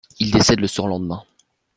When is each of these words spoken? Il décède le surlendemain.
Il 0.17 0.31
décède 0.31 0.59
le 0.59 0.65
surlendemain. 0.65 1.23